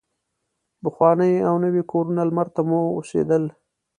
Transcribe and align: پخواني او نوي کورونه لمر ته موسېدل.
پخواني 0.83 1.31
او 1.47 1.55
نوي 1.63 1.83
کورونه 1.91 2.21
لمر 2.29 2.47
ته 2.55 2.61
موسېدل. 2.69 3.43